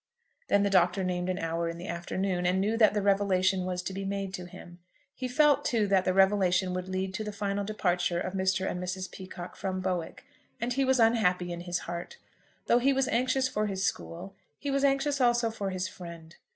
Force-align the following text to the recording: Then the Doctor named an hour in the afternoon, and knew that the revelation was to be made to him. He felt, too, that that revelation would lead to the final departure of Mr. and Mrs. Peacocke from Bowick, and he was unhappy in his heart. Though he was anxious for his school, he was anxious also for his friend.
Then 0.47 0.63
the 0.63 0.71
Doctor 0.71 1.03
named 1.03 1.29
an 1.29 1.37
hour 1.37 1.69
in 1.69 1.77
the 1.77 1.87
afternoon, 1.87 2.47
and 2.47 2.59
knew 2.59 2.75
that 2.75 2.95
the 2.95 3.03
revelation 3.03 3.65
was 3.65 3.83
to 3.83 3.93
be 3.93 4.03
made 4.03 4.33
to 4.33 4.45
him. 4.47 4.79
He 5.13 5.27
felt, 5.27 5.63
too, 5.63 5.85
that 5.89 6.05
that 6.05 6.13
revelation 6.15 6.73
would 6.73 6.89
lead 6.89 7.13
to 7.13 7.23
the 7.23 7.31
final 7.31 7.63
departure 7.63 8.19
of 8.19 8.33
Mr. 8.33 8.67
and 8.67 8.81
Mrs. 8.81 9.11
Peacocke 9.11 9.55
from 9.55 9.79
Bowick, 9.79 10.23
and 10.59 10.73
he 10.73 10.83
was 10.85 10.99
unhappy 10.99 11.51
in 11.53 11.61
his 11.61 11.81
heart. 11.85 12.17
Though 12.65 12.79
he 12.79 12.93
was 12.93 13.07
anxious 13.09 13.47
for 13.47 13.67
his 13.67 13.83
school, 13.83 14.33
he 14.57 14.71
was 14.71 14.83
anxious 14.83 15.21
also 15.21 15.51
for 15.51 15.69
his 15.69 15.87
friend. 15.87 16.35